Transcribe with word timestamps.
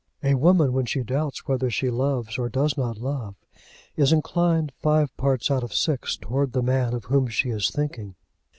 A 0.23 0.33
woman, 0.33 0.73
when 0.73 0.87
she 0.87 1.03
doubts 1.03 1.47
whether 1.47 1.69
she 1.69 1.91
loves 1.91 2.39
or 2.39 2.49
does 2.49 2.75
not 2.75 2.97
love, 2.97 3.35
is 3.95 4.11
inclined 4.11 4.71
five 4.79 5.15
parts 5.15 5.51
out 5.51 5.61
of 5.61 5.75
six 5.75 6.17
towards 6.17 6.53
the 6.53 6.63
man 6.63 6.95
of 6.95 7.05
whom 7.05 7.27
she 7.27 7.51
is 7.51 7.69
thinking. 7.69 8.15